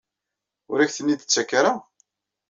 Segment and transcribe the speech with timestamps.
[0.71, 1.73] Ur ak-ten-id-tettak ara?